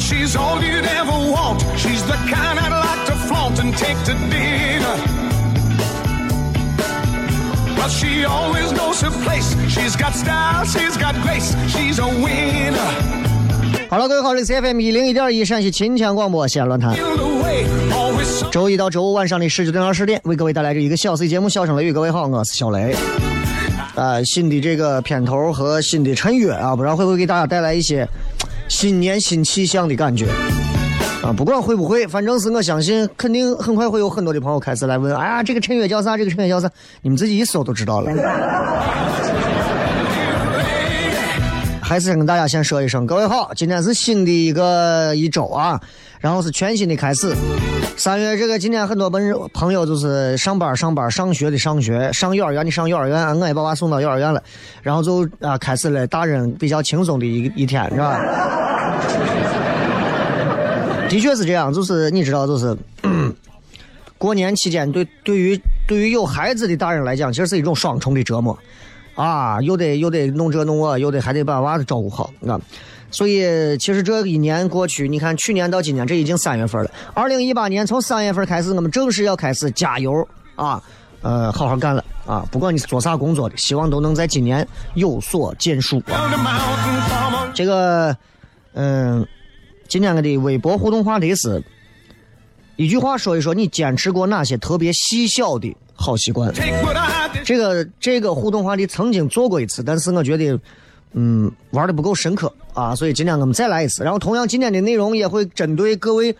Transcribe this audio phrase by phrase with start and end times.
[0.00, 1.60] She's all you'd ever want.
[1.76, 4.96] She's the kind I'd like to flaunt and take to dinner.
[7.76, 9.54] But she always knows her place.
[9.68, 11.54] She's got style, she's got grace.
[11.68, 12.88] She's a winner.
[13.90, 16.96] 好了，各位好，这里是 FM 一零一点一陕西秦腔广播西安论坛。
[18.50, 21.90] 周一到周五晚上的十九点到十点，为各位带来这一个小 C 节目《笑声雷雨》。
[21.94, 22.94] 各位好，我是小雷。
[23.94, 28.08] 啊、新的这个片头和新的衬乐啊，不知道会不会给大家带来一些
[28.68, 30.26] 新年新气象的感觉
[31.22, 31.32] 啊？
[31.32, 36.16] 不管会不会，反正是我相信，肯定很快会有很多的朋友开始来问：哎呀，这个陈月叫啥？
[36.16, 36.70] 这个陈月叫啥？
[37.02, 38.12] 你们自己一搜都知道了。
[41.80, 45.80] 还是先跟大家先说一声，各位好，今天是新的一个一周啊，
[46.20, 47.34] 然后是全新的开始。
[47.96, 54.42] 三月这个今天很多朋友朋友就是上班上班上学的上学，上幼儿园的上幼儿园，我也把娃送到幼儿园了，
[54.82, 58.20] 然后就啊开始了大人比较轻松的一一天，是吧？
[61.08, 62.76] 的确是这样，就是你知道，就是
[64.16, 68.56] 过年期间对对于对于有孩子的大人来讲，其实是一种双重的折磨。
[69.16, 72.60] 啊，又得又得弄这弄那，又得还得把娃照顾好，啊。
[73.10, 76.90] 所以其实这一年过去，你看去年到今年，这已经三月份了。
[77.14, 80.26] 二零一八年从三月份开始，我们正式要开始加油
[80.56, 80.82] 啊，
[81.22, 82.46] 呃，好好干了啊。
[82.52, 86.02] 不管你是做啥工作的，希望都能在今年有所建树。
[87.54, 88.16] 这个，
[88.74, 89.26] 嗯，
[89.88, 91.62] 今天我的微博互动话题是
[92.76, 96.52] 一句话说一说你坚持过哪些特别细小的好习惯。
[97.42, 100.60] 这个这个互动话题曾经做过一次，但是我觉得，
[101.12, 104.04] 嗯，玩的不够深刻啊，所以今天我们再来一次。
[104.04, 106.34] 然后同样今天的内容也会针对各位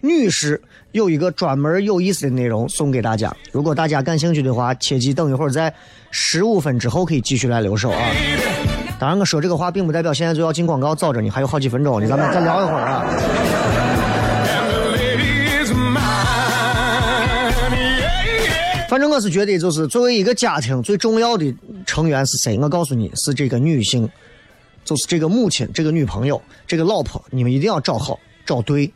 [0.00, 0.60] 女士
[0.92, 3.34] 有一个专门有意思的内容送给大家。
[3.52, 5.72] 如果大家感兴趣的话，切记等一会儿在
[6.10, 7.98] 十五分之后可以继续来留守啊。
[8.98, 13.06] 当然，我说这个话并不代表现在就要进广告，早着呢还有好几分钟，呢咱们再聊一会儿啊。
[18.90, 21.54] 反正我是觉得，就是作为一个家庭最重要的
[21.86, 22.58] 成员是谁？
[22.58, 24.10] 我告诉你，是这个女性，
[24.84, 28.92] 就是这个母亲、这个女朋友、这个老婆，你们一定要找好、找对。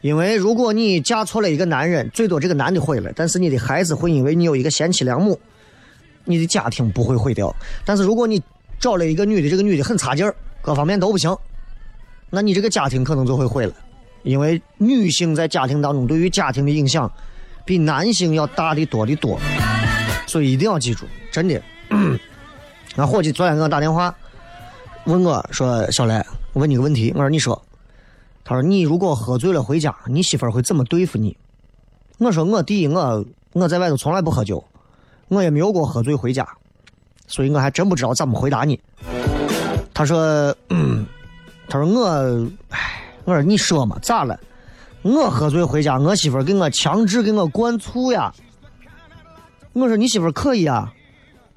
[0.00, 5.38] 因为如果你嫁错了一个男人，最多这个男的毁了，但是你的孩子会因为你有一个贤妻良母，
[6.24, 7.54] 你的家庭不会毁掉。
[7.84, 8.42] 但是如果你
[8.80, 11.32] 找了一个女的，这个女的很差劲儿，各方面都不行，
[12.30, 13.72] 那你这个家庭可能就会毁了。
[14.24, 17.08] 因为女性在家庭当中对于家庭的影响
[17.70, 19.38] 比男性要大的多的多，
[20.26, 21.62] 所以一定要记住，真的。
[22.96, 24.12] 俺伙计昨天给我打电话，
[25.04, 26.14] 问我说：“小雷，
[26.52, 27.62] 我问你个问题。”我说：“你说。”
[28.42, 31.36] 他说：“你如果喝醉了回家，你媳妇会怎么对付你？”
[32.18, 34.64] 我说：“我第一，我我在外头从来不喝酒，
[35.28, 36.44] 我也没有过喝醉回家，
[37.28, 38.80] 所以我还真不知道怎么回答你。”
[39.94, 41.06] 他说：“嗯，
[41.68, 44.36] 他说我，哎，我说你说嘛，咋了？
[45.02, 48.32] 我喝醉回家，我媳妇儿给我强制给我灌醋呀。
[49.72, 50.92] 我说你媳妇儿可以啊，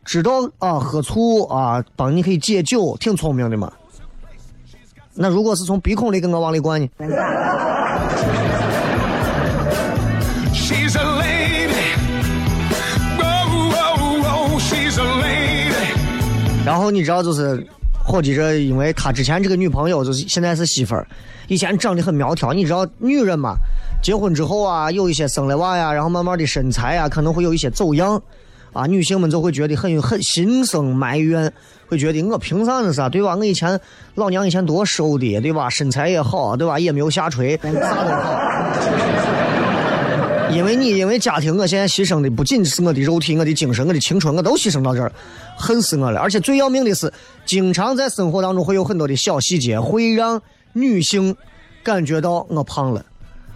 [0.06, 3.72] 知道啊，喝醋啊，帮你可以解酒，挺聪明的嘛。
[5.14, 6.88] 那如果是从鼻孔里给我往里灌呢.
[16.66, 17.68] 然后你知道就是
[18.06, 21.08] 伙计这，因为他之前这个女朋友就是现在是媳妇儿，
[21.48, 22.52] 以前长得很苗条。
[22.52, 23.56] 你知道女人嘛，
[24.04, 28.22] 结婚之后啊，有一些生了娃呀，然后慢慢的身材啊，可能会有一些走样。
[28.74, 31.54] 啊，女性们就会觉得很很心生埋怨，
[31.88, 33.36] 会觉得我凭啥子噻，对吧？
[33.36, 33.80] 我以前
[34.16, 35.70] 老娘以前多瘦的，对吧？
[35.70, 36.80] 身材也好，对吧？
[36.80, 38.40] 也没有下垂，啥都好。
[40.52, 45.12] 因为你因为家庭，我现在牺牲的不仅是我的肉体、我的精神、我的青春，我都牺牲到这儿，
[45.64, 46.20] 恨死我了。
[46.20, 47.12] 而且最要命的是，
[47.46, 50.42] 经常在生活当中会有很多的小细节，会让
[50.74, 51.36] 女性
[51.82, 53.04] 感觉到我胖了。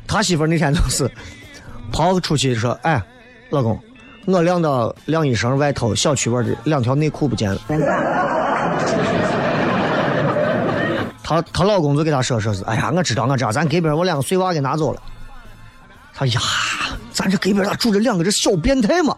[0.08, 1.12] 他媳妇那天就是
[1.92, 3.04] 跑出去说：“哎，
[3.50, 3.78] 老公。”
[4.28, 7.62] 我晾到晾衣绳外头小区外的两条内裤不见了，
[11.24, 15.02] 她她老公就给她说说是，哎呀，我知道我知道，咱隔壁我两个碎娃给拿走了。
[16.14, 16.42] 他呀，
[17.14, 19.16] 咱这隔壁咋住着两个这小变态嘛？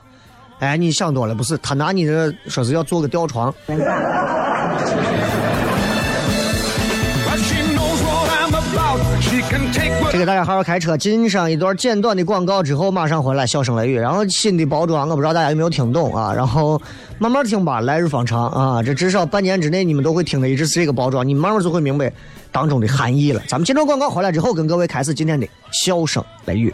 [0.60, 3.54] 哎，你想多了，不是他拿你这说是要做个吊床。
[10.12, 13.98] 这个大家好好开车，进上一段简短的广告之后，马上回来，小声雷雨。
[13.98, 16.34] 然后新的包装，我不知道大家有没有听懂啊？
[16.34, 16.82] 然后
[17.20, 18.84] 慢慢听吧，来日方长啊！
[18.84, 22.12] 这至少半年之内你们都会听的，一直是这个包装，你慢慢就会明白
[22.52, 23.42] 当中的含义了。
[23.48, 26.74] 咱们进段广告回来之后，跟各位开始今天的笑声雷雨。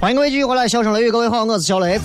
[0.00, 2.00] 欢迎各位继续回来，笑声雷雨，各位好，我是小雷。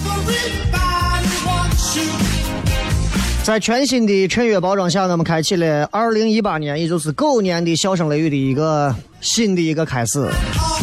[3.41, 10.19] 在全新的衬月包装下，我们开启了二零一八年，也就是狗年的笑声雷雨的一个新的一个开始。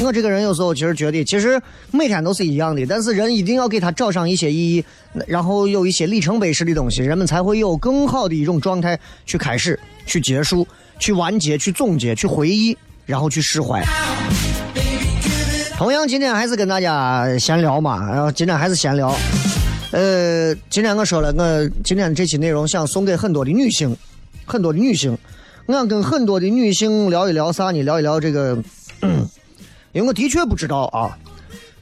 [0.02, 4.82] 我这个人有时候其实觉得，其实每天都是一样的，但是人一定要给他找上一些意义，
[5.26, 10.66] 然后有一些里程碑式的东西，人们才会有更好的一种状态去开始、去结束、
[10.98, 13.84] 去完结、去总结、去回忆，然后去释怀。
[15.82, 19.12] 同样，今天还是跟大家闲聊嘛，然后今天还是闲聊。
[19.90, 23.96] 呃，今天我说了，我今天这期内容想送给很多的女性，
[24.46, 25.18] 很多的女性，
[25.66, 27.82] 我想跟很多的女性聊一聊啥呢？
[27.82, 28.56] 聊一聊这个，
[29.90, 31.18] 因为我的确不知道啊，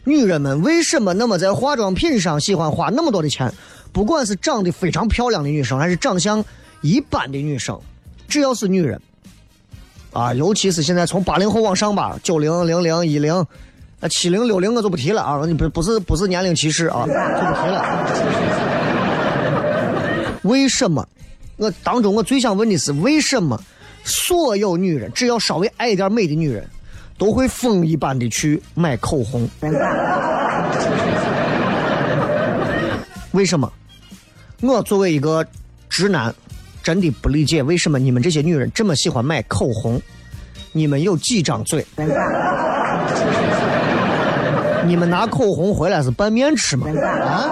[0.04, 3.52] 女人们为什么那么在化妆品上喜欢花那么多的钱？
[3.92, 6.42] 不管是长得非常漂亮的女生，还是长相
[6.80, 7.78] 一般的女生，
[8.26, 8.98] 只要是女人，
[10.14, 13.44] 啊，尤其是现在从八零后往上吧，九零、零零、一零。
[14.00, 17.84] 那七零六零我就不提了啊，你不不是不是年龄歧视啊，就不提了。
[20.42, 21.06] 为什么？
[21.58, 23.60] 我当中我最想问的是，为什么
[24.02, 26.66] 所有女人只要稍微爱一点美的女人，
[27.18, 29.46] 都会疯一般的去买口红？
[33.32, 33.70] 为什么？
[34.62, 35.46] 我作为一个
[35.90, 36.34] 直男，
[36.82, 40.00] 真的不理解为什么你们这些女人这么喜欢买口红。
[40.72, 41.84] 你们有几张嘴？
[44.90, 46.88] 你们拿口红回来是拌面吃吗？
[47.24, 47.46] 啊？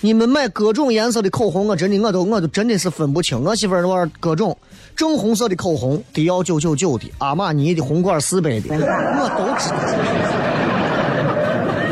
[0.00, 3.42] 你们买各种颜色的口红，我真的我都我都真的是分不清。
[3.42, 4.56] 我媳妇儿玩意儿各种
[4.94, 9.68] 正红色的口红，迪奥九九九的，阿玛尼的红罐四百的，我都知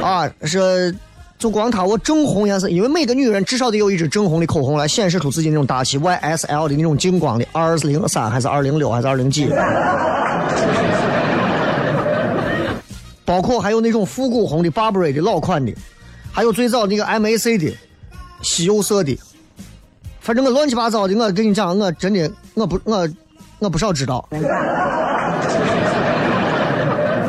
[0.00, 0.08] 道。
[0.08, 0.94] 啊，是
[1.36, 5.98] 就光它我正红颜色，因为每个女人至少得有一支正红的口红来显示出自己那种大气。
[5.98, 9.52] YSL 的那种净光的，二零三还是二零六还是二零几？
[13.24, 15.72] 包括还有那种复古红的 Burberry 的老款的，
[16.32, 17.74] 还有最早那个 MAC 的
[18.42, 19.18] 西柚色的，
[20.20, 23.08] 反正我乱七八糟的，我跟你讲，我真的我不我
[23.60, 24.28] 我不少知道，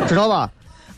[0.07, 0.49] 知道吧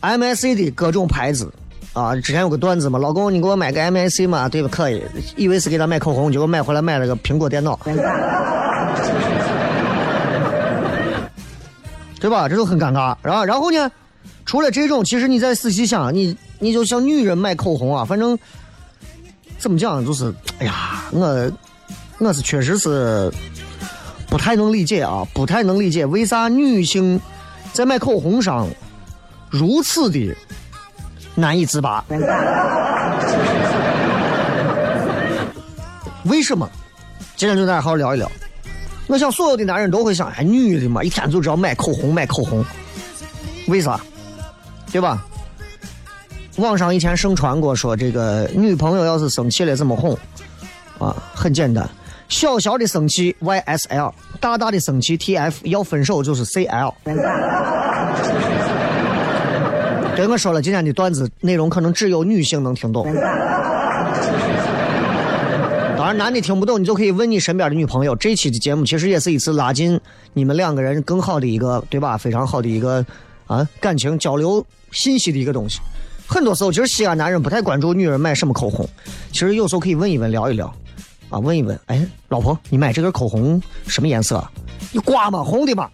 [0.01, 1.51] ？MAC 的各种牌子
[1.93, 4.69] 啊，之前有个段子嘛，老公你给我买个 MAC 嘛，对吧？
[4.71, 5.03] 可以，
[5.35, 7.79] 以为是给他买口红，结果买回来买了个苹果电脑，
[12.19, 12.49] 对吧？
[12.49, 13.91] 这就很尴尬，然后然后呢？
[14.47, 18.39] 除了这种，其实你再仔细想，你你就像女人买口红啊，反正
[19.59, 21.51] 怎么讲，就是哎呀，我
[22.19, 23.29] 我是确实是
[24.29, 27.19] 不太能理解啊，不太能理解为啥女性
[27.73, 28.69] 在买口红上
[29.49, 30.33] 如此的
[31.35, 32.03] 难以自拔。
[36.23, 36.69] 为什么？
[37.35, 38.31] 今天就大家好好聊一聊。
[39.07, 42.63] 我想所有的男人都会想，哎，女的嘛，一天就知道买口红，买口红，
[43.67, 43.99] 为啥？
[44.91, 45.25] 对吧？
[46.57, 50.17] 网上以前盛传过说，这个女朋友要是生气了怎么哄？
[50.97, 51.87] 啊，很简单，
[52.29, 56.91] 小小的生气 YSL，大大的生气 TF，要分手就是 CL。
[60.15, 63.05] 对我说了，今天的段子内容可能只有女性能听懂。
[65.95, 68.15] 当然，男的听不懂，你就可以问你身边的女朋友。
[68.15, 70.01] 这期的节目其实也是一次拉近
[70.33, 72.17] 你们两个人更好的一个，对吧？
[72.17, 73.05] 非常好的一个。
[73.47, 75.79] 啊，感情交流信息的一个东西，
[76.27, 78.87] 很多时候其实西安男人不太关注女人买什么口红，
[79.31, 80.67] 其实有时候可以问一问，聊一聊，
[81.29, 84.45] 啊，问一问，哎，老婆，你买这根口红什么颜色？
[84.91, 85.43] 你刮吗？
[85.43, 85.89] 红的吗？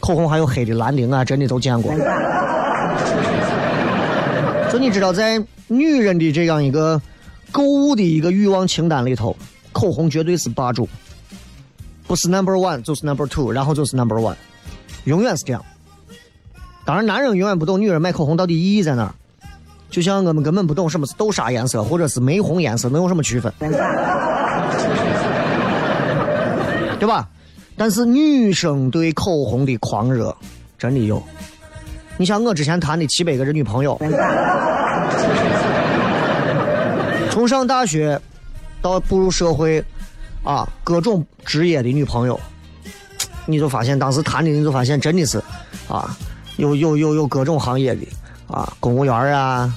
[0.00, 1.92] 口红还有黑的、蓝的啊，真的都见过。
[4.70, 7.00] 就你知道，在女人的这样一个
[7.50, 9.36] 购物的一个欲望清单里头，
[9.72, 10.88] 口红绝对是霸主。
[12.08, 14.34] 不是 number one 就是 number two，然后就是 number one，
[15.04, 15.64] 永远是这样。
[16.84, 19.14] 当然，男人永远不懂女人买口红到底意义在哪儿。
[19.90, 23.52] 就像我们根本不懂什么是豆沙颜色或者是玫红颜色能有什么区分，
[26.98, 27.28] 对吧？
[27.76, 30.34] 但是女生对口红的狂热
[30.78, 31.22] 真的有。
[32.16, 34.00] 你像我之前谈的七百个这女朋友，
[37.30, 38.18] 从上大学
[38.80, 39.84] 到步入社会。
[40.42, 42.38] 啊，各种职业的女朋友，
[43.46, 45.42] 你就发现当时谈的，你就发现真的是，
[45.88, 46.16] 啊，
[46.56, 48.06] 有有有有各种行业的，
[48.46, 49.72] 啊，公务员啊，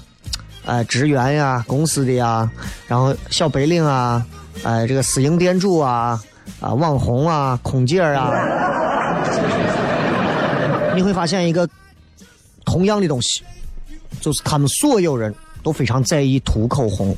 [0.66, 2.50] 哎，职员呀，公司的呀，
[2.88, 4.26] 然后小白领啊，
[4.64, 6.22] 哎，这个私营店主啊，
[6.60, 8.32] 啊，网红啊，空姐啊，
[10.96, 11.68] 你会发现一个
[12.64, 13.44] 同样的东西，
[14.22, 17.16] 就是他们所有人都非常在意涂口红。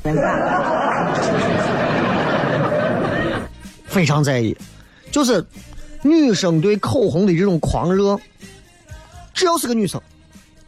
[3.94, 4.56] 非常在意，
[5.12, 5.46] 就是
[6.02, 8.18] 女生对口红的这种狂热。
[9.32, 10.00] 只要是个女生，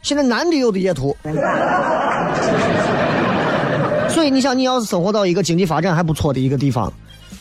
[0.01, 1.13] 现在男的有的也涂。
[4.09, 6.91] 所以你想，你要是生活到一个经济发展还不错的一个地方，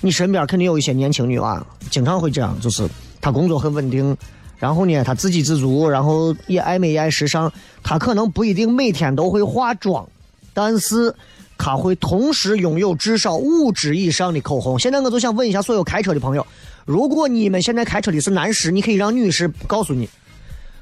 [0.01, 2.85] 你身边肯定有一些年轻女娃，经常会这样，就是
[3.21, 4.17] 她工作很稳定，
[4.59, 7.53] 然后呢，她自给自足，然后也爱美也爱时尚，
[7.85, 10.05] 她可能不一定每天都会化妆，
[10.53, 11.15] 但是。
[11.59, 14.79] 他会同时拥有至少五支以上的口红。
[14.79, 16.47] 现在我就想问一下所有开车的朋友，
[16.85, 20.07] 如果你们现在开车的是男士，你可以让女士告诉你；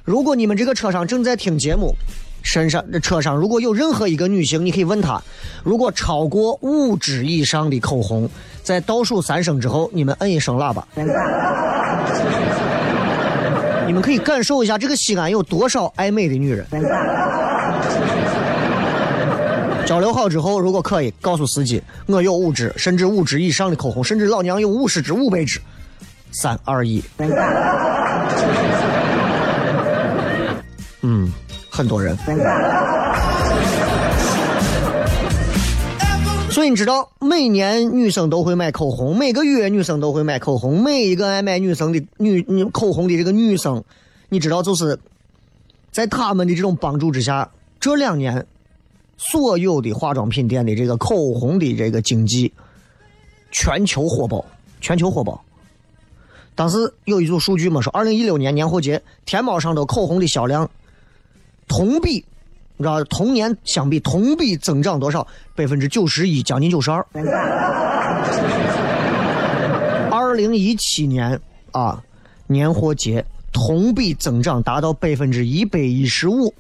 [0.05, 1.95] 如果你们这个车上正在听节目，
[2.43, 5.23] 身上车上如果有任何一个女性，你可以问她，
[5.63, 8.29] 如果超过五支以上的口红，
[8.63, 10.87] 在倒数三声之后，你们摁一声喇叭。
[13.87, 16.67] 你们可以感受一下这个西安有多少爱美的女人。
[19.87, 25.61] 交流好之后，如果可以，告诉司机我有五支，甚至五支以上的口红，甚至老娘有五十支、五百支。
[26.33, 27.05] 三二一，
[31.03, 31.31] 嗯，
[31.71, 32.17] 很多人。
[36.51, 43.85] 所以你知道，每年女生都会买口红，每个月女生都会买口红，每一个爱买女生的女女口红的这个女生，
[44.29, 44.99] 你知道，就是
[45.93, 47.49] 在他们的这种帮助之下，
[47.79, 48.45] 这两年。
[49.17, 52.53] 所有的化妆品店的这个口红的这个经济，
[53.51, 54.45] 全球火爆，
[54.81, 55.43] 全球火爆。
[56.55, 60.71] 当时有一组数据嘛，说二零一六年年货节天猫上头口红的销量
[61.67, 62.25] 同比，
[62.77, 65.27] 你知道同年相比同比增长多少？
[65.57, 67.05] 百分之九十一，将近九十二。
[70.11, 71.41] 二零一七年
[71.73, 72.03] 啊，
[72.47, 76.55] 年货节同比增长达到百分之一百一十五。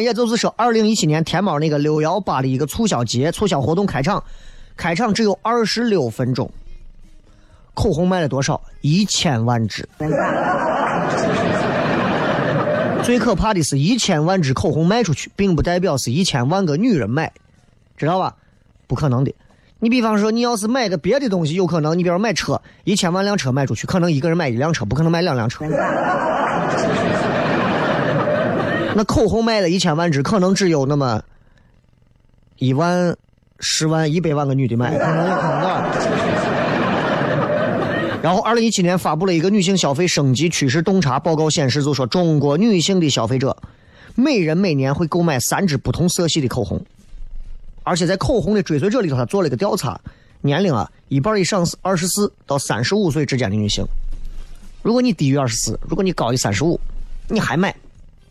[0.00, 4.22] 也就是说，二零一七年天猫那个六幺八的一个促销节、促销活动开场，
[4.76, 6.50] 开场只有二十六分钟，
[7.74, 8.60] 口红卖了多少？
[8.80, 9.88] 一千万支。
[13.02, 17.32] 最可怕的是一千万支口红卖出去，并不代表是一千万个女人买，
[17.96, 18.34] 知道吧？
[18.86, 19.32] 不可能的。
[19.78, 21.96] 你比方说，你要是买个别的东西，有可能。
[21.96, 25.64] 你比如买车，一千万辆车卖出去，可能一个人买一辆车，不可能买两辆车。
[28.96, 31.22] 那口红卖了一千万支，可能只有那么
[32.56, 33.14] 一万、
[33.60, 35.70] 十万、一百万个女的买，可能有可能的。
[38.24, 43.54] 然后，二零一七年发布了一个女性消费升级趋势洞察报告，显示就说中国女性的消费者
[44.14, 46.80] 每人每年会购买三支不同色系的口红，
[47.82, 50.00] 而且在口红的追随者里头，他做了一个调查，
[50.40, 53.84] 年龄啊一半以上是二十四到三十五岁之间的女性。
[54.82, 56.80] 如果你低于二十四，如果你高于三十五，
[57.28, 57.76] 你还买？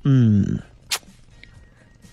[0.08, 0.60] 嗯，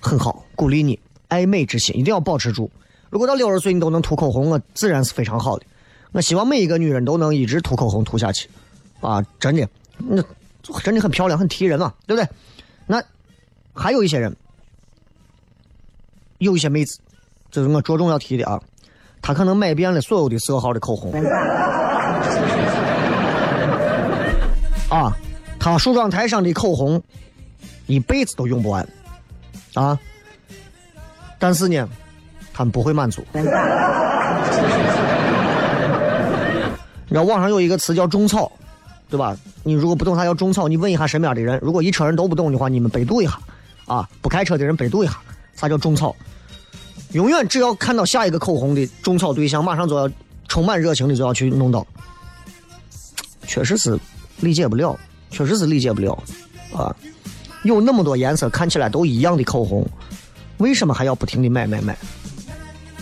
[0.01, 2.71] 很好，鼓励你爱美之心一定要保持住。
[3.11, 5.67] 如果到六十岁你都能涂口红，我自然是非常好的。
[6.13, 8.49] 我希望每一个女人都能一直涂口红涂下去，
[9.03, 9.69] 啊，真的，
[9.99, 10.23] 那
[10.83, 12.29] 真的很漂亮，很提人嘛，对不对？
[12.87, 13.03] 那
[13.75, 14.35] 还有一些人，
[16.39, 16.99] 有一些妹子，
[17.51, 18.59] 这是我着重要提的啊，
[19.21, 21.13] 她可能买遍了所有的色号的口红，
[24.89, 25.15] 啊，
[25.61, 27.03] 她梳妆台上的口红。
[27.87, 28.87] 一辈子都用不完，
[29.75, 29.99] 啊！
[31.39, 31.89] 但是呢，
[32.53, 33.25] 他们不会满足。
[33.35, 33.43] 你
[37.09, 38.51] 知道网上有一个词叫“种草”，
[39.11, 39.37] 对吧？
[39.65, 41.59] 你如果不懂啥叫种草，你问一下身边的人。
[41.61, 43.39] 如果一车人都不懂的话，你们百度一下，
[43.87, 45.19] 啊，不开车的人百度一下，
[45.55, 46.17] 啥叫种草？
[47.13, 50.11] 永远只要看到下一个口红的种草对象，马上就要
[50.49, 51.87] 充满热情的就要去弄到。
[53.47, 53.99] 确实是
[54.41, 56.13] 理解不了，确实是理解不了，
[56.75, 56.97] 啊！
[57.63, 59.87] 有那么多颜色看起来都一样的口红，
[60.59, 61.97] 为什么还要不停的买买买？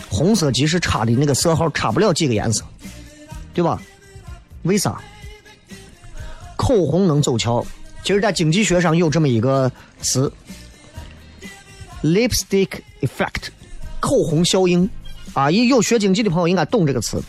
[0.09, 2.65] 红色即使差的那个色号差不了几个颜色，
[3.55, 3.81] 对吧？
[4.63, 5.01] 为啥？
[6.57, 7.65] 口红能走俏？
[8.03, 9.71] 其实，在经济学上有这么一个
[10.01, 10.31] 词
[12.03, 12.69] ，lipstick
[13.03, 13.49] effect，
[14.01, 14.89] 口红效应。
[15.33, 17.23] 啊，一有学经济的朋友应该懂这个词，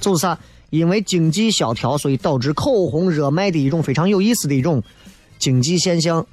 [0.00, 0.38] 就是啥？
[0.70, 4.82] 因为经济萧条，所以导致口红热卖的一种非常有意思的一种
[5.38, 6.26] 经济现象。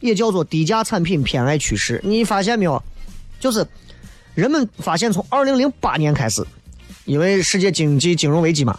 [0.00, 2.82] 也叫做低价产品偏爱趋势，你发现没有？
[3.40, 3.66] 就是
[4.34, 6.46] 人们发现，从二零零八年开始，
[7.04, 8.78] 因为世界经济金融危机嘛，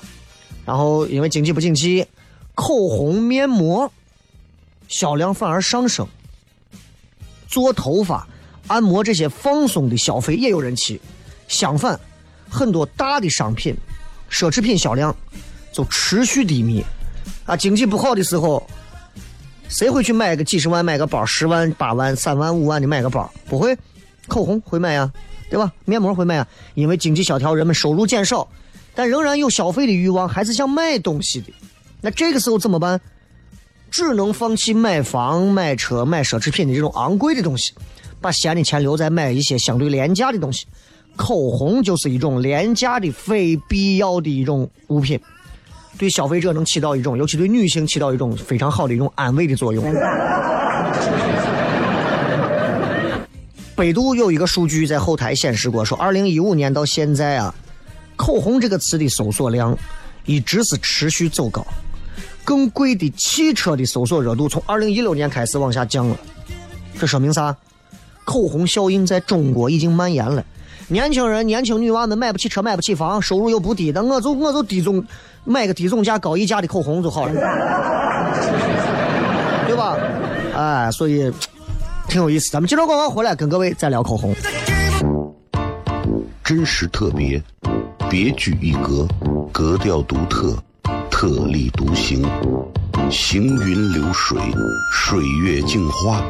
[0.66, 2.06] 然后因为经济不景气，
[2.56, 3.92] 口红、面膜
[4.88, 6.08] 销量反而上升，
[7.48, 8.28] 做头发、
[8.68, 11.02] 按摩这些放松的消费也有人气。
[11.48, 12.00] 相反，
[12.50, 13.76] 很多大的商品、
[14.32, 15.16] 奢侈品销量
[15.74, 16.84] 就持续低迷。
[17.46, 18.66] 啊，经济不好的时候。
[19.70, 23.32] 谁会去买个几十万买个包，十万八万三万五万的买个包？
[23.48, 23.78] 不会，
[24.28, 25.10] 口红会买呀，
[25.50, 25.72] 对吧？
[25.86, 28.48] 面膜会买啊，因为经济萧条，人们收入减少，
[28.96, 31.54] 但仍然有消费的欲望，还是想买东西的。
[32.02, 33.00] 那这个时候怎么办？
[33.92, 37.72] 只能放弃买房、买车、买奢侈品的这种昂贵的东西，
[38.20, 40.66] 把闲的钱留在买一些相对廉价的东西。
[41.16, 45.20] 口红就是一种廉价的、非必要的一种物品。
[46.00, 49.84] 对消费者能起到一种，尤其对女性起到一种非常好的一种安慰的作用。
[53.76, 57.54] 百度有一个数据在后台显示过，说二零一五年到现在啊，
[58.16, 59.78] 口红这个词的搜索量
[60.26, 61.68] 一直是持续走高，
[62.46, 66.18] 更贵的汽车的搜索热度从二零一六年开始往下降了。
[66.98, 67.54] 这说明啥？
[68.24, 70.46] 口红效应在中国已经蔓延了。
[70.90, 75.06] 年轻人、年轻女娃们买不起车、买不起房，收入又不低，那我就我就低总
[75.44, 77.34] 买个低总价、高溢价的口红就好了，
[79.68, 79.96] 对吧？
[80.56, 81.32] 哎，所以
[82.08, 82.50] 挺有意思。
[82.52, 84.34] 咱们接着广告回来，跟各位再聊口红。
[86.44, 87.40] 真实特别，
[88.10, 89.08] 别具一格，
[89.52, 90.58] 格调独特，
[91.12, 92.26] 特立独行，
[93.12, 94.40] 行云流水，
[94.92, 96.24] 水月镜花，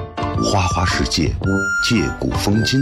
[0.44, 1.34] 花花世界，
[1.90, 2.82] 借古风今。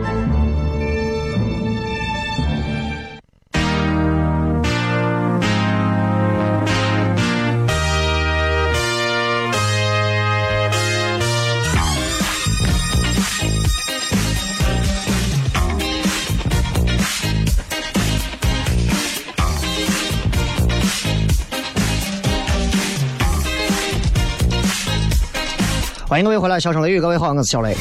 [26.11, 27.73] 欢迎各位回来，小声雷雨，各位好，我是小雷。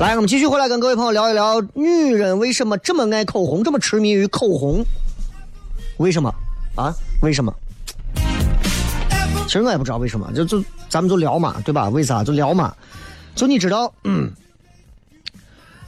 [0.00, 4.84] 来，我们继续回来跟各位朋友聊一聊，女人为什么这么爱口红，这么痴迷于口红？
[5.98, 6.34] 为什么
[6.74, 6.92] 啊？
[7.22, 7.54] 为什么？
[9.46, 11.88] 其实我也不知道为什么，就就咱们就聊嘛，对吧？
[11.88, 12.74] 为啥就聊嘛？
[13.36, 14.28] 就你知道，嗯，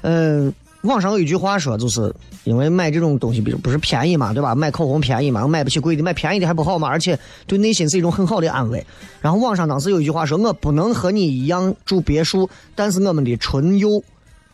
[0.02, 2.12] 嗯，网上有一句话说，就是
[2.44, 4.54] 因为买这种东西，比如不是便宜嘛，对吧？
[4.54, 8.84] 买口红便宜嘛，买不起贵的，买便宜的还不好嘛，而且对内心是一种很好的安慰。
[9.20, 14.02] 然后网上当时有一句话说，我不能和你一样住别墅，但是我们的唇釉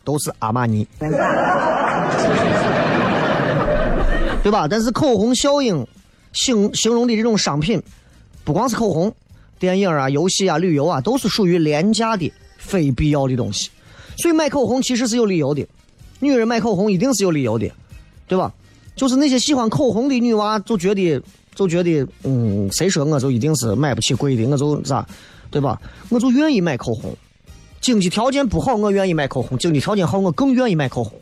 [0.05, 0.87] 都是阿玛尼，
[4.43, 4.69] 对吧？
[4.69, 5.87] 但是口红效应
[6.33, 7.83] 形形容的这种商品，
[8.45, 9.11] 不光是口红，
[9.59, 13.71] 电影啊、游戏啊、旅游啊，都是属于廉价的、非必要的东西。
[14.19, 15.67] 所以买口红其实是有理由的，
[16.21, 17.71] 女人买口红一定是有理由的，
[18.27, 18.53] 对吧？
[18.97, 21.23] 就是那些喜欢口红的女娃，就觉得
[21.55, 25.07] 就觉得，嗯，谁说我就一定是买不起贵的，我就咋，
[25.51, 25.81] 对吧？
[26.09, 27.17] 我就愿意买口红。
[27.81, 31.13] 经济条件不好，我愿意买口红；经济条件好，我更愿意买口红。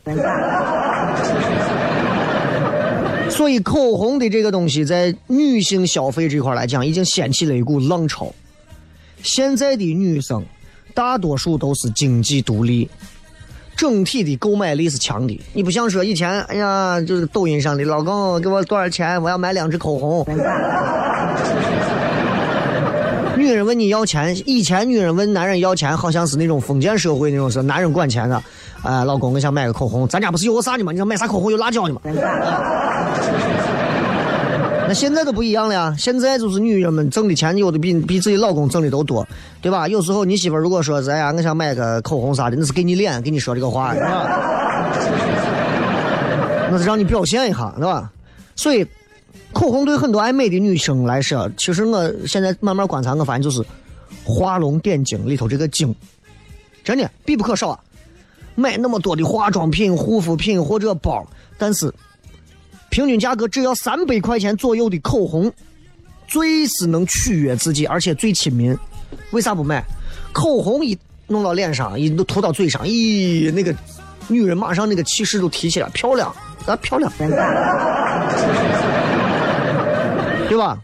[3.29, 8.33] 所以，口红的这个东西，在女性消费这块来讲，已经掀起了一股浪潮。
[9.21, 10.43] 现在的女生，
[10.95, 12.89] 大多数都是经济独立，
[13.77, 15.39] 整体的购买力是强的。
[15.53, 20.25] 你不像说以前，哎呀，就是抖音上的老公给我多少钱，我要买两支口红。
[23.37, 28.43] 女人问你要钱，以前女人问男人要钱，好像是那种封建社会那种是男人管钱的。
[28.81, 30.91] 哎，老公，我想买个口红，咱家不是有个啥的吗？
[30.91, 31.51] 你想买啥口红？
[31.51, 32.01] 有辣椒的吗？
[34.87, 35.95] 那现在都不一样了！
[35.97, 39.27] 现在就是女人们挣的钱，有的比比自己老公挣的都多，
[39.61, 39.87] 对吧？
[39.87, 44.23] 有时候你媳妇如果说是哎呀，我想买个口红啥的，那是给你脸，给你说这个话，是吧？
[46.71, 48.11] 那是让你表现一下，对吧？
[48.55, 48.87] 所以。
[49.53, 53.63] 口红对很多爱美的女生来说，其实我现在慢慢观察，我发现就是
[54.23, 55.95] 画龙点睛里头这个睛，
[56.83, 57.79] 真的必不可少啊！
[58.53, 61.25] 买那么多的化妆品、护肤品或者包，
[61.57, 61.91] 但是
[62.89, 65.51] 平均价格只要三百块钱左右的口红，
[66.27, 68.77] 最是能取悦自己，而且最亲民。
[69.31, 69.83] 为啥不买？
[70.33, 70.97] 口红一
[71.27, 73.75] 弄到脸上，一都涂到嘴上，咦，那个
[74.27, 76.33] 女人马上那个气势都提起来，漂亮
[76.65, 77.11] 啊，漂亮！
[80.47, 80.77] 对吧？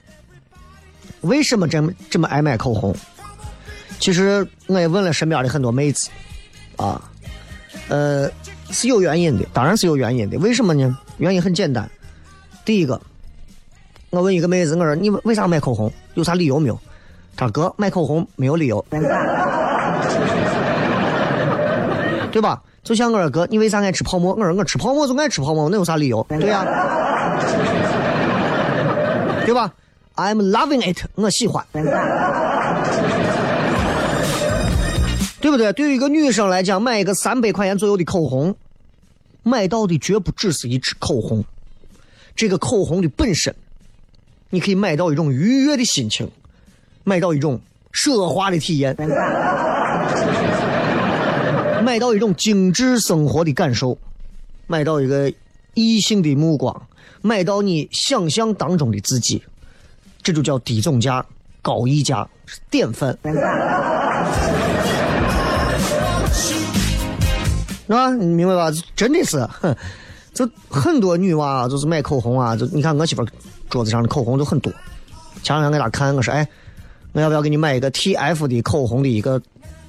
[1.22, 2.94] 为什么这么这么爱买口红？
[4.00, 6.10] 其实我也问了身边的很多妹子，
[6.76, 7.02] 啊，
[7.88, 8.30] 呃，
[8.74, 10.38] 是有原因的，当然是有原因的。
[10.40, 10.98] 为什么呢？
[11.18, 11.90] 原因很简单。
[12.66, 13.00] 第一个，
[14.10, 15.92] 我问一个妹子，我说你为啥买口红？
[16.16, 16.80] 有啥理由没有？
[17.38, 18.84] 她说哥，买口红没有理由，
[22.32, 22.62] 对吧？
[22.84, 24.34] 就像我说哥，你为啥爱吃泡沫？
[24.34, 26.26] 我说我吃泡沫就爱吃泡沫，那有啥理由？
[26.30, 26.66] 对呀。
[29.46, 29.72] 对吧
[30.16, 31.84] ？I'm loving it，我喜欢，对
[35.52, 35.74] 不对？
[35.74, 38.56] 对于一个女生来讲，买一个三百块钱左右的口红，
[39.44, 41.44] 买到的绝不只是一支口红，
[42.36, 43.54] 这个口红的本身，
[44.50, 46.32] 你可以买到一种愉悦的心情，
[47.04, 47.60] 买到一种
[47.92, 48.96] 奢华的体验，
[51.84, 53.98] 买到一种精致生活的感受，
[54.68, 55.32] 买到一个
[55.74, 56.88] 异性的目光。
[57.26, 59.42] 买到你想象当中的自己，
[60.22, 61.26] 这就叫低总价、
[61.62, 63.18] 高溢价，是典范，
[67.88, 68.10] 是吧？
[68.14, 68.72] 你明白吧？
[68.96, 69.76] 真的是，哼，
[70.34, 73.26] 就很多女娃啊，就是买口红啊，就你看我媳妇
[73.70, 74.72] 桌子上的口红就很多。
[75.42, 76.48] 前两天给她看，我说哎，
[77.12, 79.42] 我要不要给你买一个 TF 的口红的一个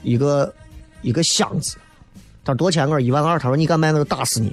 [0.02, 0.52] 一个
[1.02, 1.76] 一个箱子？
[2.44, 2.88] 她说多少钱？
[2.88, 3.38] 我说一万二。
[3.38, 4.52] 她说你敢买我就打死你。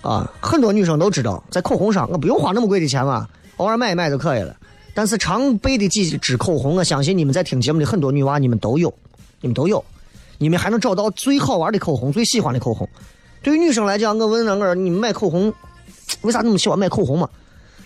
[0.00, 3.28] 啊，很多女生都知道，在口红上我不用花那么贵的钱嘛，
[3.58, 4.56] 偶尔买一买就可以了。
[4.94, 8.92] 但是常备的几支口红，我相信你们在听节目的很多女娃，你们都有，
[9.40, 9.84] 你们都有，
[10.38, 12.88] 你们还能找到最好玩的口红，最喜欢的口红。
[13.42, 15.52] 对于女生来讲，我问她我说你们买口红，
[16.22, 17.28] 为啥那么喜欢买口红嘛？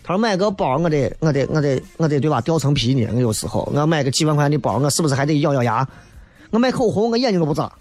[0.02, 2.40] 她说买个包，我得我得我得我得对吧？
[2.40, 3.06] 掉层皮呢。
[3.14, 5.86] 我有时候我要买个几万块钱的包，我是不是还得咬咬牙？
[6.50, 7.70] 我买口红，我眼睛都不眨。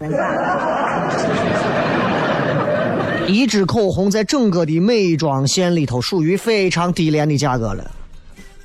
[3.28, 7.90] 一支口红在整个的美妆线里头属于非常低廉的价格了。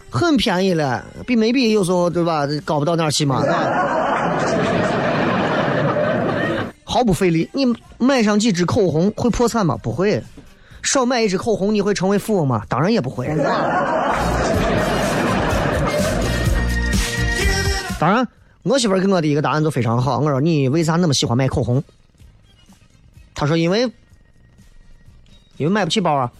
[0.10, 2.46] 很便宜了，比眉笔有时候对吧？
[2.66, 3.42] 高不到哪儿去嘛。
[6.90, 7.66] 毫不费力，你
[7.98, 9.78] 买上几支口红会破产吗？
[9.84, 10.24] 不会。
[10.84, 12.64] 少买一支口红你会成为富翁吗？
[12.70, 13.28] 当然也不会。
[18.00, 18.26] 当然，
[18.64, 20.20] 我媳妇给我的一个答案就非常好。
[20.20, 21.84] 我说你为啥那么喜欢买口红？
[23.36, 23.82] 她说因为
[25.58, 26.32] 因为买不起包啊。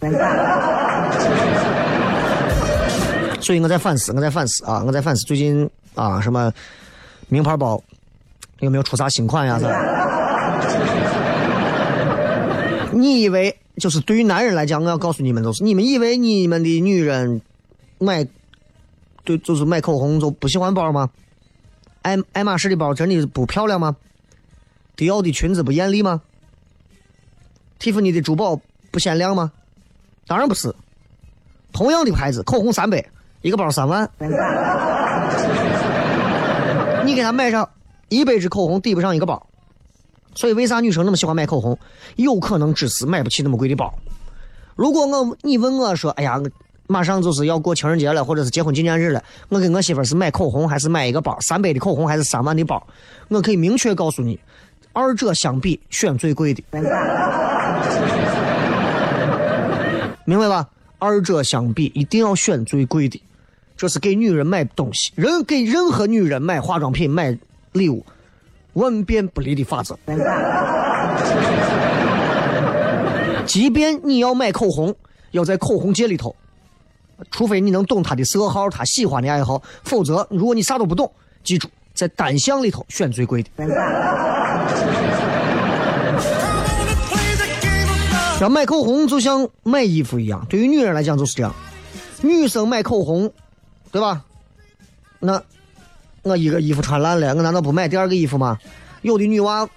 [3.42, 6.50] 所以我在反思，我在反思啊，我在反思最近啊什么
[7.28, 7.82] 名牌包
[8.60, 9.60] 有没有出啥新款呀？
[12.92, 17.40] 你以为就是对于男人来讲，我要告诉你们，就是你们以为你们的女人
[17.98, 18.26] 买
[19.24, 21.10] 对就是买口红就不喜欢包吗？
[22.02, 23.96] 爱爱马仕的包真的不漂亮吗？
[24.96, 26.22] 迪奥的裙子不艳丽吗？
[27.78, 29.52] 蒂芙尼的珠宝不鲜亮吗？
[30.26, 30.74] 当然不是，
[31.72, 33.04] 同样的牌子，口红三百。
[33.40, 34.10] 一个包三万，
[37.06, 37.70] 你给他买上
[38.08, 39.47] 一百支口红抵不上一个包，
[40.38, 41.76] 所以为啥女生那么喜欢买口红？
[42.14, 43.92] 有可能只是买不起那么贵的包。
[44.76, 46.40] 如果我你问我说，哎呀，
[46.86, 51.36] 马上就是要过情人节了，或者是结婚纪念日了，我跟我媳妇是买口红还是买一个包？
[51.40, 52.86] 三百的口红还是三万的包？
[53.26, 54.38] 我可以明确告诉你，
[54.92, 56.62] 二者相比选最贵的，
[60.24, 60.68] 明白吧？
[61.00, 63.20] 二者相比一定要选最贵的。
[63.76, 67.36] 这是给女人买东西，人给任何女人买化妆品、买
[67.72, 68.06] 礼物，
[68.78, 69.98] 万变不离的法则。
[73.44, 74.94] 即便你要买口红，
[75.32, 76.34] 要在口红界里头，
[77.30, 81.10] 除非你能懂它的色号、它喜欢的爱好，否则如果你啥都不懂，
[81.42, 83.50] 记住在单项里头选最贵的。
[88.40, 91.54] 要买口红就像买衣服一样，对于女人来讲就是这样，
[92.22, 93.30] 女生买口红。
[93.90, 94.22] 对吧？
[95.18, 95.42] 那
[96.22, 98.58] 我一个衣服穿烂了，我难道不买第二个衣服吗？
[99.02, 99.68] 有的女娃，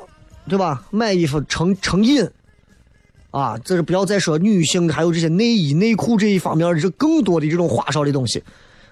[0.49, 0.83] 对吧？
[0.89, 2.27] 买衣服成成瘾
[3.29, 3.57] 啊！
[3.63, 8.43] 这是不要再说女性还有这些内衣内裤这一方面这更多的这种花哨的东西。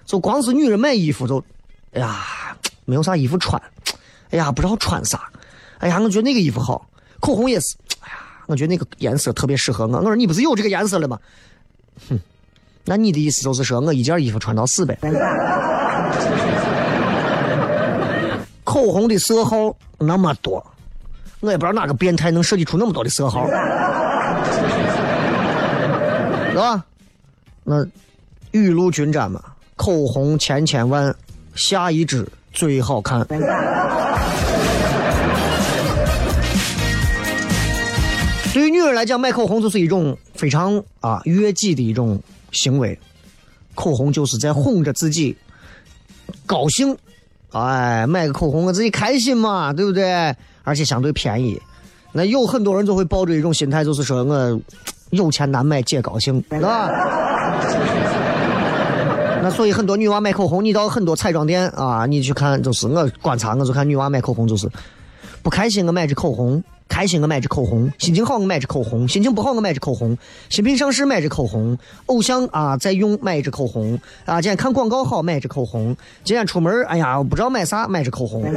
[0.06, 1.44] 就光是女人买衣服，就
[1.92, 3.60] 哎呀，没有啥衣服穿，
[4.30, 5.28] 哎呀，不知道穿啥，
[5.78, 6.88] 哎呀，我觉得那个衣服好，
[7.20, 9.98] 口红也是，哎呀，我觉得那个颜色特别适合我。
[9.98, 11.18] 我说你不是有这个颜色了吗？
[12.08, 12.18] 哼。
[12.86, 14.98] 那你的意思就是说我一件衣服穿到死呗？
[18.70, 20.64] 口红的色号那么多，
[21.40, 23.44] 我也不知道哪个变态能设计出那么多的色号，
[26.52, 26.84] 是吧？
[27.64, 27.84] 那
[28.52, 29.42] 雨露均沾嘛，
[29.74, 31.12] 口红千千万，
[31.56, 33.26] 下一支最好看。
[38.54, 42.22] 对于女人来讲，买口红就是一种非常啊悦己的一种。
[42.52, 42.96] 行为，
[43.74, 45.36] 口红就是在哄着自己
[46.46, 46.96] 高兴，
[47.52, 50.34] 哎，买个口红我自己开心嘛，对不对？
[50.62, 51.60] 而且相对便宜。
[52.12, 54.60] 那有很多人就会抱着一种心态，就是说我
[55.10, 56.90] 有钱难买姐高兴，是吧？
[59.42, 64.68] 那所以很多女娃买口红，你到很多彩妆店啊，你去看，就是我观察，我就看女娃买口红，就是
[65.42, 66.62] 不开心我买支口红。
[66.90, 70.18] 开心我买支口红，心情好我买支口红，心情不好我买支口红，
[70.50, 78.44] 新品上市买支口红，偶像啊在用买一支口红啊，今天看广告好买支口红，今天出门哎呀不知道买啥买支口红，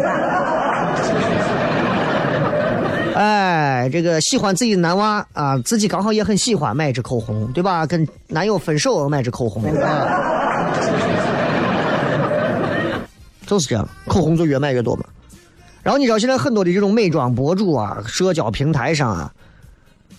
[3.15, 7.86] 哎，这个喜欢自己的男娃啊，自己刚好也很喜欢买一支口红，对吧？
[7.86, 9.63] 跟男友分手买支口红，
[13.46, 15.06] 就是这样，口红就越买越多嘛。
[15.84, 19.34] 然后你知道现在很多的这种美妆博主啊，社交平台上啊，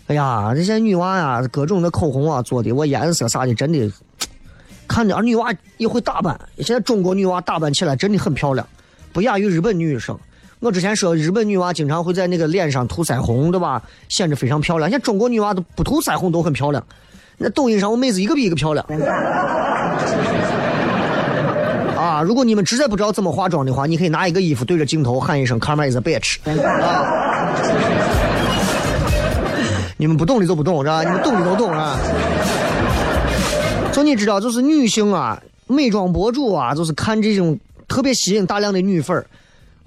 [0.08, 3.90] 哎呀，这些女娃啊，各种的口红啊做的，我颜色啥的真的，
[4.86, 6.38] 看着女娃也会打扮。
[6.58, 8.68] 现在中国女娃打扮起来真的很漂亮，
[9.12, 10.14] 不亚于日本女生。
[10.60, 13.82] 我之前说日本女娃经常会在那个脸上涂腮红，对吧？
[14.10, 14.90] 显得非常漂亮。
[14.90, 16.84] 现在中国女娃都不涂腮红都很漂亮。
[17.38, 18.86] 那抖音上我妹子一个比一个漂亮。
[22.14, 26.36] 啊，如果你们实在不知道怎么化妆的话，你可以拿一个衣服对着镜头喊一声 “Karma is a bitch”。
[26.62, 27.04] 啊，
[29.98, 31.02] 你们不懂的就不懂是吧？
[31.02, 31.98] 你们懂的都懂啊。
[33.92, 39.26] 就你知道，就是女性啊，美妆博主啊，就是看这种特别吸引大量的女粉儿。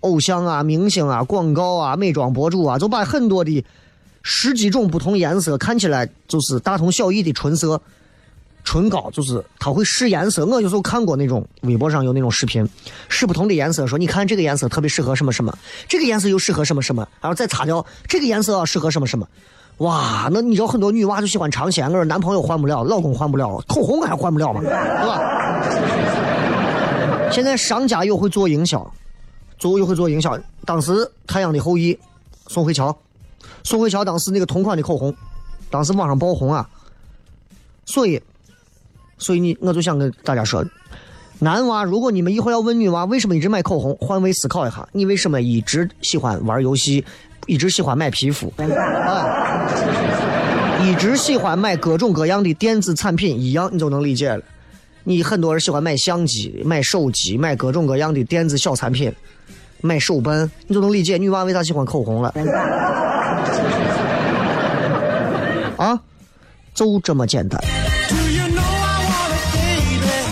[0.01, 3.63] 偶像啊，明星啊，广告啊，美妆博主啊，就把很多的
[4.21, 7.81] 十几种不同颜色看起来就是大同小异的唇色、
[8.67, 10.45] 唇膏，就是他会试颜色。
[10.45, 12.67] 我有时候看过那种微博上有那种视频，
[13.08, 19.25] 试不同的颜色，说你看这个颜色特别适合什么什么，这个颜色又适合什么什么，然后再擦掉这个颜色适合什么什么。
[19.77, 24.60] 哇，那你知道很多女娃就喜欢尝鲜，我说男朋友换不了，老公换不了，口红还换不了吗？
[24.60, 25.21] 对吧？
[27.32, 28.86] 现在商家又会做营销。
[29.60, 30.91] 做又会做营销，当时
[31.25, 31.91] 《太阳的后裔》，
[32.45, 32.95] 宋慧乔，
[33.63, 35.12] 宋慧乔当时那个同款的口红，
[35.71, 36.69] 当时网上爆红啊。
[37.84, 38.21] 所以，
[39.17, 40.63] 所以你我就想跟大家说，
[41.39, 47.03] 男娃，如果你们以后要问女娃为什么一直买口红，换位思考一下，你为什么一直喜欢玩游戏，
[47.45, 49.67] 一直喜欢买皮肤，啊，
[50.84, 54.41] 一直喜欢买各种各样的电子产品，一样你就能理解了。
[55.03, 59.13] 你很多人喜欢买相机、买手机、买各种各样的电子小产品。
[59.80, 62.34] 买手办，你就能理解女娃为啥喜欢口红了。
[65.77, 66.01] 啊，
[66.73, 67.62] 就这么简单。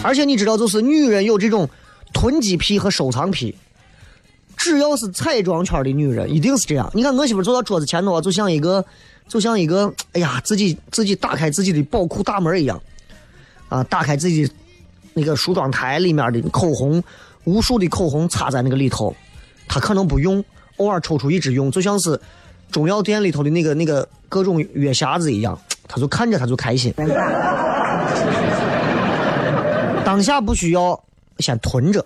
[0.06, 1.68] 而且你知道，就是女人有这种
[2.14, 3.56] 囤积癖和收藏癖。
[4.56, 6.90] 只要是彩妆圈的女人，一定是这样。
[6.94, 8.86] 你看我媳妇坐到桌子前头啊，就像一个，
[9.28, 12.80] 就像一个，哎呀，自己自己打开自己的宝库大门一样。
[13.68, 14.50] 啊，打开自己
[15.14, 17.04] 那个梳妆台里面的口红，
[17.44, 19.14] 无数的口红插在那个里头。
[19.68, 20.44] 她可能不用，
[20.78, 22.20] 偶尔抽出一支用，就像是
[22.72, 26.94] 中药店里头的那个那个各种药匣子一样，他就看着他就开心。
[30.16, 30.98] 当下不需要
[31.40, 32.00] 先囤着，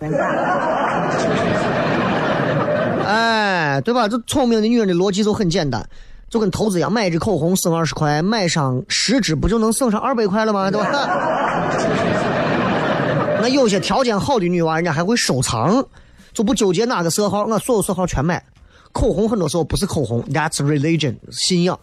[3.06, 4.08] 哎，对吧？
[4.08, 5.88] 这聪明的女人的逻辑就很简单，
[6.28, 10.72] 就跟投资一样，买一支口红省二十块，买上十支不就能省上二百块了吗？
[10.72, 10.90] 对吧？
[13.42, 15.86] 那有些条件好的女娃，人家还会收藏。
[16.34, 18.44] 就不纠结哪个色号，我所有色号全买。
[18.92, 21.80] 口红很多时候不是口红，That's religion，信仰。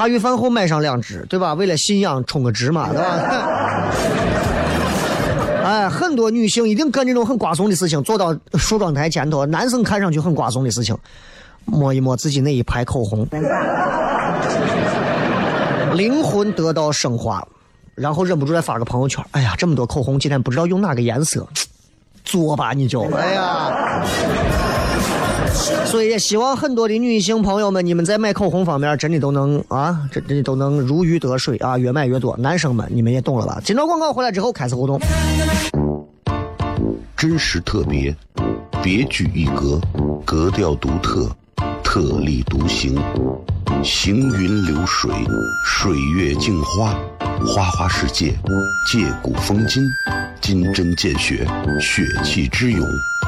[0.00, 1.52] 茶余饭后买上两支，对吧？
[1.52, 3.90] 为了信仰充个值嘛，对吧？
[5.62, 10.96] 哎，很多女性一定干这种很瓜怂的事情，坐到梳妆台前头，男生看上去很瓜怂的事情，
[11.66, 13.28] 摸一摸自己那一排口红，
[15.92, 17.46] 灵魂得到升华。
[17.94, 21.46] 然后忍不住再发个朋友圈，哎呀，这么多口红，今天不知道用哪个颜色，
[22.24, 24.00] 作吧你就，哎呀。
[25.84, 32.36] 所以也希望很多的女性朋友们，你们在买口红方面真的都能啊，真真的都能如鱼得水啊，越买越多。
[32.38, 33.60] 男生们，你们也懂了吧？
[33.64, 34.98] 今朝广告回来之后开始互动。
[37.16, 38.14] 真实特别，
[38.82, 39.80] 别具一格，
[40.24, 41.30] 格调独特，
[41.84, 42.98] 特立独行，
[43.84, 45.10] 行云流水，
[45.66, 46.94] 水月镜花。
[47.46, 48.34] 花花世界，
[48.92, 49.82] 借古风今，
[50.42, 51.46] 金针见血，
[51.80, 52.86] 血气之勇，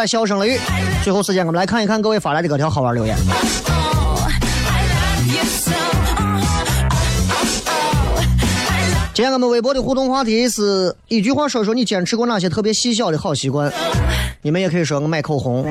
[0.00, 0.58] 来，笑声雷雨。
[1.04, 3.14] 最后时间，我们来看一看各位发来的各条好玩留言。
[9.12, 13.70] 今天我们微博的互动话题是一句话说说你坚持过哪些特别细小的好习惯。
[14.40, 15.64] 你们也可以说我买口红。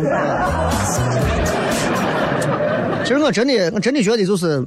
[3.04, 4.64] 其实我真的，我真的觉得就是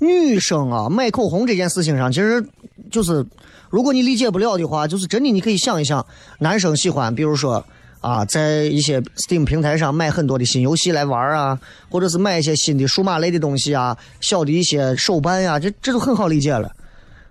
[0.00, 2.44] 女生啊，买口红这件事情上，其实
[2.90, 3.24] 就是
[3.70, 6.04] 如果你理解不了的话，就是真的你可以想一想，
[6.40, 7.64] 男生喜欢，比如说
[8.04, 16.70] 啊，在一些 Steam 平台上买很多的新游戏来玩啊，或者是买一些新的数码类的东西啊，小的一些手办呀、这这都很好理解了。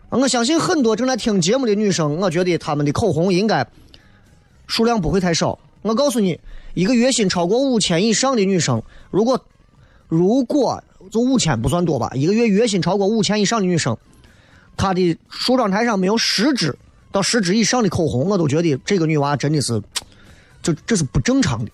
[0.10, 3.64] 我相信很多正在听节目的女生，我觉得她们的口红应该
[4.66, 5.60] 数量不会太少。
[5.84, 6.40] 我告诉你，
[6.74, 9.40] 一个月薪超过五千以上的女生，如果
[10.08, 13.96] 如果就五千不算多吧，一个月月薪超过五千以上的女生，
[14.76, 16.76] 她的梳妆台上没有十支
[17.12, 19.80] 到十支以上的口红，我都觉得这个女娃真的是，
[20.64, 21.72] 就这是不正常的。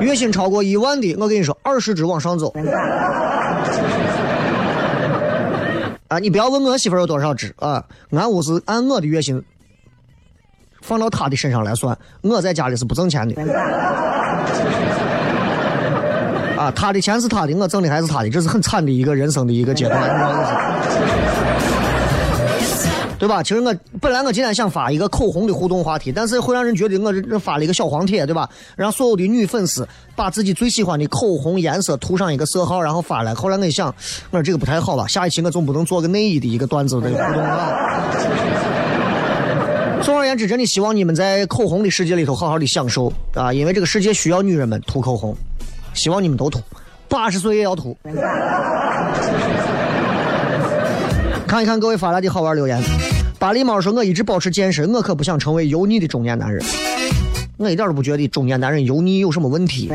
[0.00, 2.54] 月薪超过一万的，我跟你说，二十支往上走。
[6.08, 9.42] 啊，你不要问我媳妇有多少支啊，俺屋是按我的月薪
[10.82, 13.42] 放到她的身上来算，我在家里是不挣钱的。
[16.56, 20.00] 啊，她的钱是她的，我挣的还是她的，这是很惨的一个人生的一个阶段，
[23.18, 23.42] 对吧？
[23.42, 28.48] 其实我本来我今天想发一个口红的互动话题，但是会让人觉得我这这发了一个小黄帖，对吧？
[28.76, 33.34] 让所有的女粉丝把自己最喜欢的口红颜色涂上一个色号，然后发来。
[33.34, 33.88] 后来我一想，
[34.30, 35.06] 我说这个不太好吧？
[35.06, 37.72] 下一期我总不能做个内衣的一个段子这个互动吧？
[40.04, 45.34] 总而言之，真的希望你们在口红的世界里头好好的享受啊，因为这个世界需要女人们涂口红，
[45.94, 46.60] 希望你们都涂，
[47.08, 47.96] 八十岁也要涂。
[51.46, 52.82] 看一看各位发来的好玩留言。
[53.38, 56.60] 巴黎猫说：“我一直保持健身，我可不想成为油腻的中年男人。
[57.56, 59.86] 我一点都不觉得中年男人油腻有什么问题，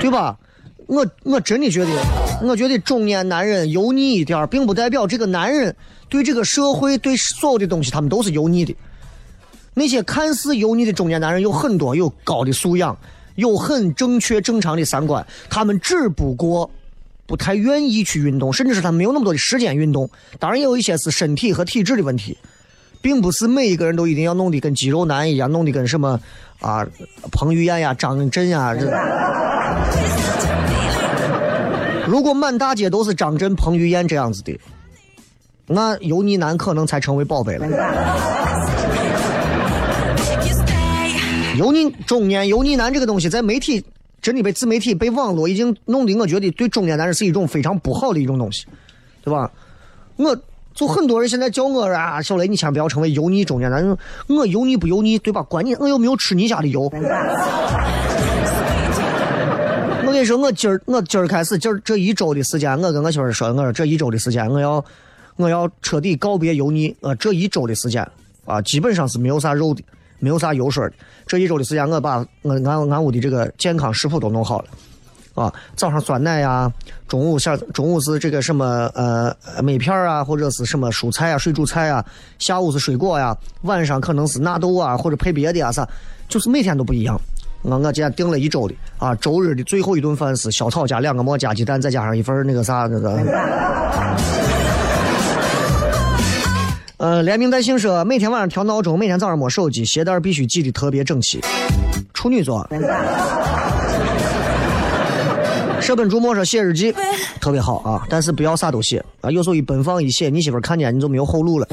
[0.00, 0.38] 对吧？
[0.86, 1.90] 我我真的觉得，
[2.42, 5.74] 我觉得中年男人油腻一点，并不代表这个男人
[6.08, 8.74] 对这个社会、对所有的东西，他们都是油腻的。
[9.74, 12.96] 那些看似油腻的中年男人有很多有高的素养，
[13.34, 16.70] 有很正确正常的三观，他们只不过
[17.28, 20.08] 不太愿意去运动，甚至是他没有那么多的时间运动。
[20.40, 22.38] 当然，也有一些是身体和体质的问题，
[23.02, 26.18] 并不是每一个人都一定要弄得跟肌肉男一样，弄得跟什么
[26.60, 26.86] 啊
[27.30, 28.74] 彭于晏呀、张震呀。
[32.06, 34.58] 如果满大街都是张震、彭于晏这样子的，
[35.66, 37.66] 那油腻男可能才成为宝贝了。
[41.58, 43.84] 油腻中年油腻男这个东西，在媒体
[44.20, 48.66] 真的被自媒体、被网络已经弄得，我觉得对中年男人是一种非常不好的一种东西，
[49.22, 49.50] 对吧？
[50.16, 50.36] 我
[50.74, 53.96] 就很多人现在叫我啊，小雷，你千万不要成为油腻中年男人。
[54.28, 55.42] 我油腻不油腻，对吧？
[55.42, 56.82] 关键我又没有吃你家的油。
[60.06, 64.84] 我跟你说，我今儿我今儿开始，今儿这一周的时间，我跟我媳妇说，我说这一周的时间，我要
[65.36, 66.94] 我要彻底告别油腻。
[67.00, 68.08] 呃，这一周的时间
[68.44, 69.82] 啊，基本上是没有啥肉的，
[70.18, 70.92] 没有啥油水的。
[71.26, 74.68] 这一周的时间，我把我俺俺屋的这个健康食谱都弄好了。
[75.34, 76.68] 啊，早上酸奶呀，
[77.06, 82.04] 中午下中午是这个什么呃麦片啊，或者是什么蔬菜啊、水煮菜啊，
[82.40, 85.88] 下午是水果呀，晚上可能是纳豆啊，或者配别的啊啥，
[86.28, 87.16] 就是每天都不一样。
[87.62, 93.22] 我我今天订了一周的啊，周日的最后一顿饭是小炒加两个馍加鸡蛋，再加上一份那个啥那个。
[96.98, 101.40] 呃，连名带姓说，每天晚上调闹钟，每天早上摸手机，鞋带必须系得特别整齐。
[102.12, 102.68] 处女座。
[105.80, 106.92] 舍本逐末说写日记
[107.40, 111.68] 特别好啊，但是不要啥都写啊，有时候一奔放一写，你媳妇看见你就没有后路了。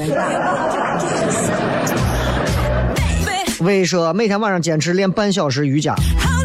[3.62, 5.92] 为说每天晚上坚持练半小时瑜伽，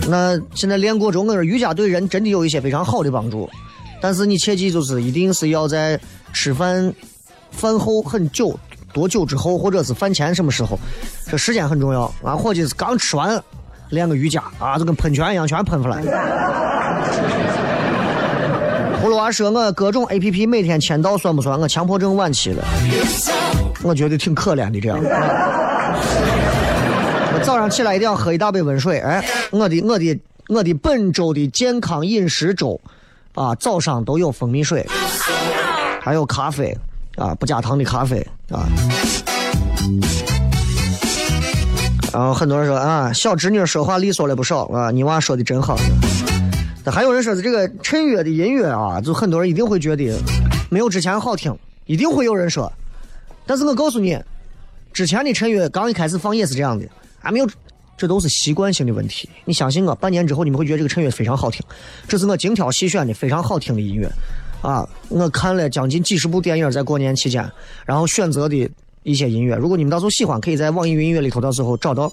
[0.09, 3.47] 那现在练过之后，我说瑜伽对人真的有一些非常好的帮助，
[4.01, 5.99] 但是你切记就是一定是要在
[6.33, 6.91] 吃饭
[7.51, 8.57] 饭后很久
[8.93, 10.77] 多久之后，或者是饭前什么时候，
[11.27, 12.13] 这时间很重要。
[12.23, 13.41] 俺伙计是刚吃完
[13.89, 16.01] 练个瑜伽啊，就跟喷泉一样，全喷出来。
[19.01, 21.59] 葫芦娃说：“我各种 A P P 每天签到算不算？
[21.59, 22.63] 我强迫症晚期了，
[23.81, 24.99] 我觉得挺可怜的这样。
[27.33, 28.99] 我早上起来一定要喝一大杯温水。
[28.99, 30.19] 哎，我的我的
[30.49, 32.79] 我的本周的健康饮食周
[33.33, 34.85] 啊，早上都有蜂蜜水，
[35.99, 36.77] 还有咖啡
[37.21, 38.67] 啊，不加糖的咖啡啊。
[42.11, 45.77] 然后很多人说啊，小侄女说话利索了不少啊，你娃说的真好。
[46.83, 50.19] 但还有人说是这个衬乐的音乐啊，就很多人一定会觉得
[50.69, 51.55] 没有之前好听，
[51.85, 52.71] 一定会有人说。
[53.45, 54.17] 但是我告诉你，
[54.91, 56.85] 之前的陈悦刚一开始放也是这样的，
[57.19, 57.47] 还没有，
[57.95, 59.29] 这都是习惯性的问题。
[59.45, 61.63] 你相信我，半年之后你们会觉得这个陈悦非常好听，
[62.07, 64.09] 这是我精挑细选的非常好听的音乐
[64.61, 64.87] 啊！
[65.09, 67.49] 我看了将近几十部电影在过年期间，
[67.85, 68.69] 然后选择的
[69.03, 72.11] 一些音乐，如果你们到时候喜欢，可以在网易云音乐里头到时候找到。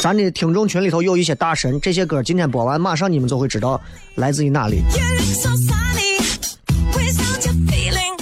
[0.00, 3.80] 咱的听众群里头有一些大神，这些歌今天播完，马上你们就会知道
[4.16, 4.82] 来自于哪里。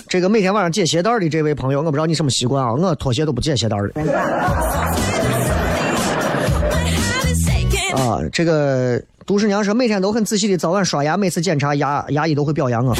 [0.09, 4.13] 这个每天晚上解鞋带的这位朋友，我不知道你什么习惯啊，我拖鞋都不解鞋带的.
[7.97, 8.21] 啊。
[8.33, 12.95] 这个杜十娘说每天都很仔细的早晚刷牙，每次检查牙牙医都会表扬我，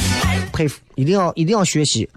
[0.53, 2.09] 佩服，一定要一定要学习。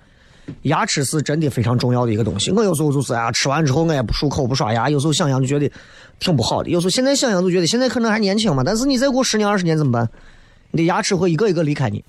[0.64, 2.51] 牙齿是真的非常重要的一个东西。
[2.51, 5.72] 我有时候就是啊，吃完之后我也不漱口不刷牙，有时候想想就觉得
[6.20, 6.70] 挺不好的。
[6.70, 10.10] 有时候现在想想就觉得现在可能还年轻嘛，但是你再过十年二十年怎么办？
[10.72, 12.04] 你的牙齿会一个一个离开你。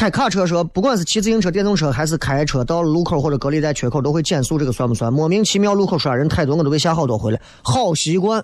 [0.00, 5.12] 开卡车说，不管是骑自行车、电动车，还是开车到路口或者隔离带缺口，都会减速，这个算不算？
[5.12, 7.38] 莫名其妙路口出来人太多，我都被吓好多回了。
[7.60, 8.42] 好习惯，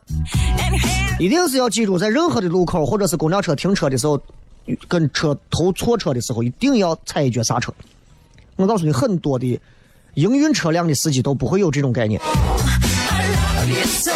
[1.19, 4.21] 一定是要记住，在任何的路口或者是公交车停车的时候，
[4.87, 7.73] 跟车头错车的时候，一定要踩一脚刹车。
[8.57, 9.59] 我告诉你，很多的
[10.13, 12.21] 营运车辆的司机都不会有这种概念。
[12.21, 14.13] I love you so.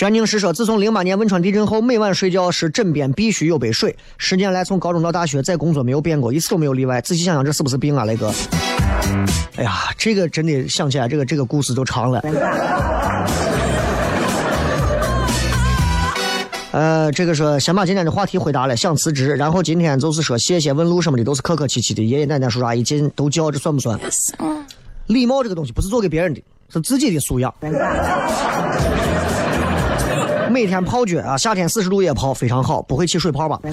[0.00, 3.94] 玄宁师说，自从零八年汶川地震后，每晚睡觉时枕边必须有杯水。
[4.16, 7.02] 十年来，从高中到大学，在工作没有变过，一次都没有例外。
[7.02, 8.32] 仔细想想，这是不是病啊，雷哥？
[9.56, 12.22] 哎呀，这个真的想起来，这个这个故事就长了。
[16.72, 24.00] 呃，这个说先把今天的话题回答了，想辞职，然后今天就是说谢谢问路什么的都是客客气气的，爷爷奶奶叔叔阿姨进都叫，这算不算.
[25.08, 27.52] 礼貌这个东西不是做给别人的，是自己的素养。
[30.50, 33.60] 每天泡脚啊，夏天四十度也泡，非常好，不会起水泡吧？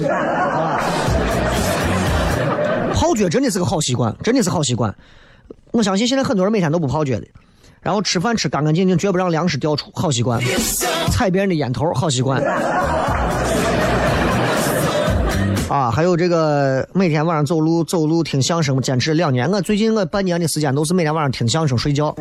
[2.94, 4.94] 泡脚真的是个好习惯，真的是好习惯。
[5.72, 7.26] 我相信现在很多人每天都不泡脚的，
[7.80, 10.40] 然后吃饭吃干干净净，绝不让粮食掉出，好习惯。
[11.10, 12.42] 踩别人的烟头，好习惯。
[15.68, 19.50] 啊，还有这个每天晚上走路走路听相声，坚持两年。
[19.50, 22.14] 我最近我半年的时间都是每天晚上听相声睡觉。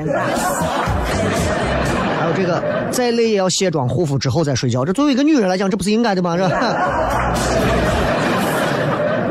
[2.38, 6.38] 这个再累也要卸妆护肤之后再睡觉，这作为一个女人来讲，这不是应该的吗？
[6.38, 6.48] 这。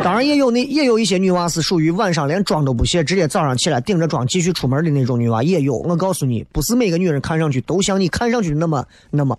[0.02, 5.74] 当然也有那也有一些女娃是属于晚上连妆都不卸，直接早上起来顶着妆继续出门的那种女娃也有。
[5.78, 9.36] 我告诉你，不是每个女人看上去都像你看上去那么那么。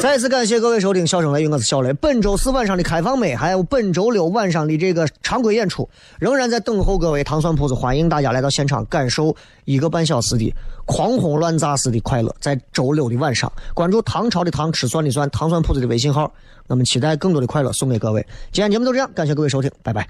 [0.00, 1.92] 再次感谢各位收听《笑声雷雨》，我是小雷。
[1.92, 5.86] 本周四晚上的开放麦，还有本周六晚上的这个常规演出，
[6.18, 9.36] 仍然在等候各位糖蒜铺子，欢迎大家来到现场，感受
[9.66, 10.54] 一个半小时的
[10.86, 12.34] 狂轰乱炸式的快乐。
[12.40, 16.32] 在周六的晚上，关注唐朝的唐，吃蒜的蒜，糖蒜铺子的微信号，
[16.68, 18.26] 我们期待更多的快乐送给各位。
[18.50, 20.08] 今天节目就这样，感谢各位收听，拜拜。